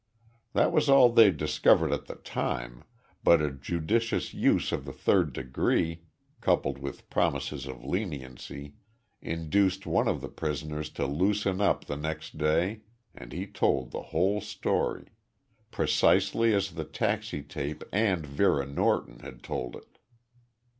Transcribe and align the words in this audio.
That 0.53 0.71
was 0.71 0.89
all 0.89 1.09
they 1.09 1.29
discovered 1.29 1.91
at 1.91 2.07
the 2.07 2.15
time, 2.15 2.83
but 3.23 3.39
a 3.39 3.51
judicious 3.51 4.33
use 4.33 4.71
of 4.71 4.83
the 4.83 4.91
third 4.91 5.31
degree 5.31 6.01
coupled 6.41 6.79
with 6.79 7.07
promises 7.11 7.67
of 7.67 7.83
leniency 7.85 8.73
induced 9.21 9.85
one 9.85 10.07
of 10.07 10.21
the 10.21 10.27
prisoners 10.27 10.89
to 10.93 11.05
loosen 11.05 11.61
up 11.61 11.85
the 11.85 11.97
next 11.97 12.39
day 12.39 12.81
and 13.13 13.31
he 13.31 13.45
told 13.45 13.91
the 13.91 14.01
whole 14.09 14.41
story 14.41 15.05
precisely 15.69 16.51
as 16.55 16.71
the 16.71 16.83
taxi 16.85 17.43
tape 17.43 17.83
and 17.93 18.25
Vera 18.25 18.65
Norton 18.65 19.19
had 19.19 19.43
told 19.43 19.75
it. 19.75 19.99